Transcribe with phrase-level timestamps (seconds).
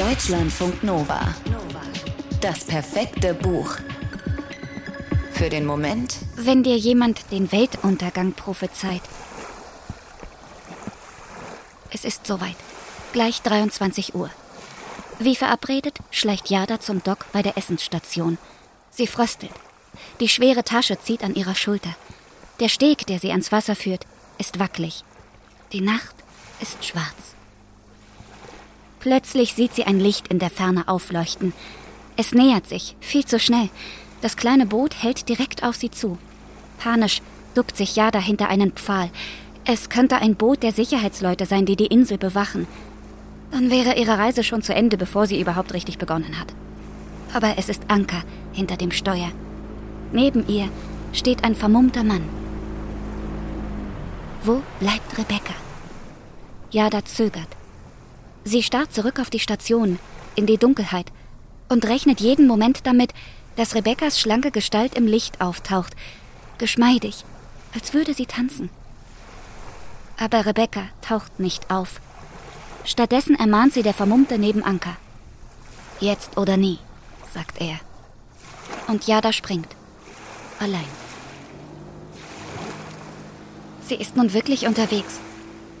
[0.00, 1.34] Deutschlandfunk Nova.
[2.40, 3.76] Das perfekte Buch.
[5.30, 9.02] Für den Moment, Wenn dir jemand den Weltuntergang prophezeit.
[11.90, 12.56] Es ist soweit.
[13.12, 14.30] Gleich 23 Uhr.
[15.18, 18.38] Wie verabredet, schleicht Jada zum Dock bei der Essensstation.
[18.88, 19.52] Sie fröstelt.
[20.18, 21.94] Die schwere Tasche zieht an ihrer Schulter.
[22.58, 24.06] Der Steg, der sie ans Wasser führt,
[24.38, 25.04] ist wackelig.
[25.74, 26.14] Die Nacht
[26.62, 27.36] ist schwarz.
[29.00, 31.54] Plötzlich sieht sie ein Licht in der Ferne aufleuchten.
[32.16, 33.70] Es nähert sich, viel zu schnell.
[34.20, 36.18] Das kleine Boot hält direkt auf sie zu.
[36.78, 37.22] Panisch
[37.54, 39.10] duckt sich Jada hinter einen Pfahl.
[39.64, 42.66] Es könnte ein Boot der Sicherheitsleute sein, die die Insel bewachen.
[43.50, 46.52] Dann wäre ihre Reise schon zu Ende, bevor sie überhaupt richtig begonnen hat.
[47.32, 49.30] Aber es ist Anker hinter dem Steuer.
[50.12, 50.68] Neben ihr
[51.14, 52.28] steht ein vermummter Mann.
[54.44, 55.54] Wo bleibt Rebecca?
[56.70, 57.59] Jada zögert.
[58.44, 59.98] Sie starrt zurück auf die Station,
[60.34, 61.06] in die Dunkelheit,
[61.68, 63.12] und rechnet jeden Moment damit,
[63.56, 65.94] dass Rebeccas schlanke Gestalt im Licht auftaucht,
[66.58, 67.24] geschmeidig,
[67.74, 68.70] als würde sie tanzen.
[70.18, 72.00] Aber Rebecca taucht nicht auf.
[72.84, 74.96] Stattdessen ermahnt sie der Vermummte neben Anker.
[76.00, 76.78] Jetzt oder nie,
[77.32, 77.78] sagt er.
[78.86, 79.68] Und Jada springt.
[80.58, 80.88] Allein.
[83.86, 85.18] Sie ist nun wirklich unterwegs.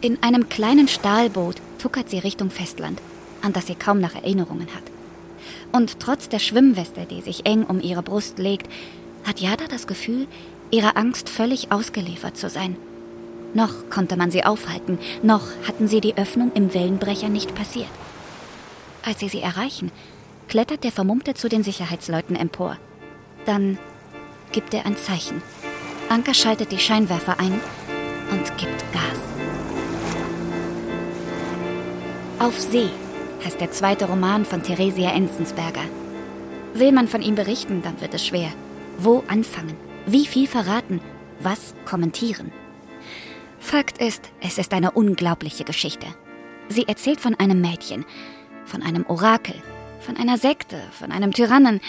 [0.00, 3.00] In einem kleinen Stahlboot tuckert sie Richtung Festland,
[3.42, 4.82] an das sie kaum nach Erinnerungen hat.
[5.72, 8.68] Und trotz der Schwimmweste, die sich eng um ihre Brust legt,
[9.26, 10.26] hat Jada das Gefühl,
[10.70, 12.76] ihrer Angst völlig ausgeliefert zu sein.
[13.54, 17.90] Noch konnte man sie aufhalten, noch hatten sie die Öffnung im Wellenbrecher nicht passiert.
[19.04, 19.90] Als sie sie erreichen,
[20.48, 22.76] klettert der Vermummte zu den Sicherheitsleuten empor.
[23.46, 23.78] Dann
[24.52, 25.42] gibt er ein Zeichen.
[26.08, 27.60] Anker schaltet die Scheinwerfer ein
[28.30, 29.29] und gibt Gas.
[32.40, 32.88] Auf See
[33.44, 35.82] heißt der zweite Roman von Theresia Enzensberger.
[36.72, 38.50] Will man von ihm berichten, dann wird es schwer.
[38.96, 39.76] Wo anfangen?
[40.06, 41.02] Wie viel verraten?
[41.40, 42.50] Was kommentieren?
[43.58, 46.06] Fakt ist, es ist eine unglaubliche Geschichte.
[46.70, 48.06] Sie erzählt von einem Mädchen,
[48.64, 49.56] von einem Orakel,
[50.00, 51.82] von einer Sekte, von einem Tyrannen,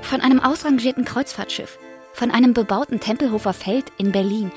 [0.00, 1.78] von einem ausrangierten Kreuzfahrtschiff,
[2.14, 4.52] von einem bebauten Tempelhofer Feld in Berlin,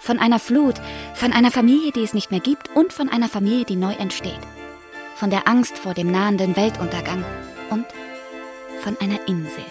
[0.00, 0.76] von einer Flut,
[1.12, 4.40] von einer Familie, die es nicht mehr gibt und von einer Familie, die neu entsteht.
[5.16, 7.24] Von der Angst vor dem nahenden Weltuntergang
[7.70, 7.86] und
[8.82, 9.64] von einer Insel.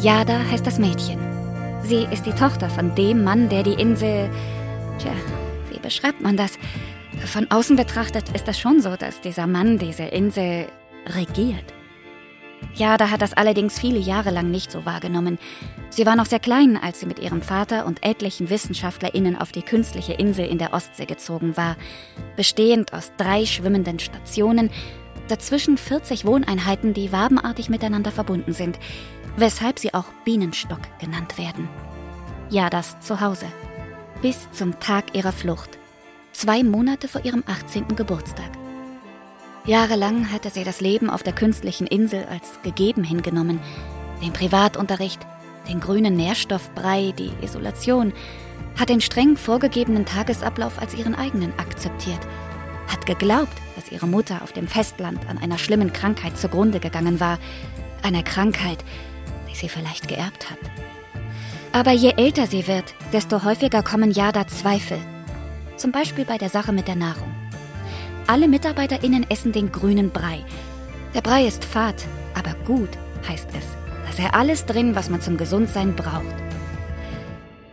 [0.00, 1.20] Jada heißt das Mädchen.
[1.84, 4.28] Sie ist die Tochter von dem Mann, der die Insel.
[4.98, 5.12] Tja,
[5.70, 6.58] wie beschreibt man das?
[7.24, 10.66] Von außen betrachtet ist es schon so, dass dieser Mann diese Insel
[11.06, 11.75] regiert.
[12.74, 15.38] Jada hat das allerdings viele Jahre lang nicht so wahrgenommen.
[15.88, 19.62] Sie war noch sehr klein, als sie mit ihrem Vater und etlichen WissenschaftlerInnen auf die
[19.62, 21.76] künstliche Insel in der Ostsee gezogen war,
[22.36, 24.70] bestehend aus drei schwimmenden Stationen,
[25.28, 28.78] dazwischen 40 Wohneinheiten, die wabenartig miteinander verbunden sind,
[29.36, 31.68] weshalb sie auch Bienenstock genannt werden.
[32.50, 33.46] Jadas Zuhause.
[34.22, 35.78] Bis zum Tag ihrer Flucht.
[36.32, 37.96] Zwei Monate vor ihrem 18.
[37.96, 38.50] Geburtstag.
[39.66, 43.58] Jahrelang hatte sie das Leben auf der künstlichen Insel als gegeben hingenommen.
[44.22, 45.20] Den Privatunterricht,
[45.68, 48.12] den grünen Nährstoffbrei, die Isolation,
[48.78, 52.20] hat den streng vorgegebenen Tagesablauf als ihren eigenen akzeptiert,
[52.86, 57.38] hat geglaubt, dass ihre Mutter auf dem Festland an einer schlimmen Krankheit zugrunde gegangen war,
[58.04, 58.84] einer Krankheit,
[59.50, 60.58] die sie vielleicht geerbt hat.
[61.72, 64.98] Aber je älter sie wird, desto häufiger kommen Jada Zweifel.
[65.76, 67.45] Zum Beispiel bei der Sache mit der Nahrung.
[68.28, 70.44] Alle MitarbeiterInnen essen den grünen Brei.
[71.14, 72.04] Der Brei ist fad,
[72.34, 72.90] aber gut,
[73.28, 73.64] heißt es.
[74.04, 76.34] Dass er alles drin, was man zum Gesundsein braucht.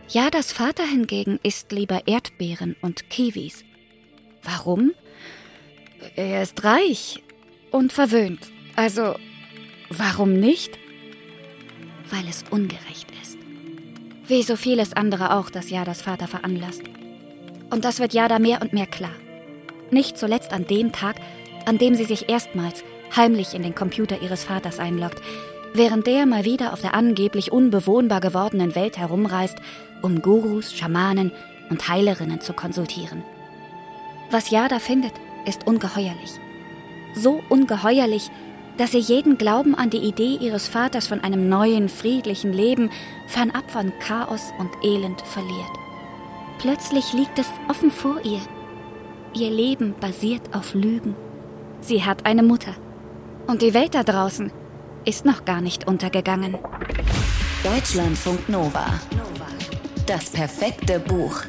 [0.08, 3.64] Jadas Vater hingegen isst lieber Erdbeeren und Kiwis.
[4.44, 4.92] Warum?
[6.14, 7.22] Er ist reich
[7.72, 8.46] und verwöhnt.
[8.76, 9.16] Also,
[9.88, 10.78] warum nicht?
[12.10, 13.38] Weil es ungerecht ist.
[14.28, 16.82] Wie so vieles andere auch, das Jadas Vater veranlasst.
[17.70, 19.14] Und das wird Jada mehr und mehr klar.
[19.90, 21.16] Nicht zuletzt an dem Tag,
[21.66, 22.84] an dem sie sich erstmals
[23.14, 25.20] heimlich in den Computer ihres Vaters einloggt,
[25.72, 29.58] während der mal wieder auf der angeblich unbewohnbar gewordenen Welt herumreist,
[30.02, 31.32] um Gurus, Schamanen
[31.70, 33.22] und Heilerinnen zu konsultieren.
[34.30, 35.12] Was Jada findet,
[35.46, 36.32] ist ungeheuerlich.
[37.14, 38.30] So ungeheuerlich,
[38.76, 42.90] dass sie jeden Glauben an die Idee ihres Vaters von einem neuen, friedlichen Leben
[43.26, 45.70] fernab von Chaos und Elend verliert.
[46.58, 48.40] Plötzlich liegt es offen vor ihr.
[49.36, 51.16] Ihr Leben basiert auf Lügen.
[51.80, 52.74] Sie hat eine Mutter.
[53.48, 54.52] Und die Welt da draußen
[55.04, 56.56] ist noch gar nicht untergegangen.
[57.64, 58.86] Deutschlandfunk Nova.
[60.06, 61.42] Das perfekte Buch.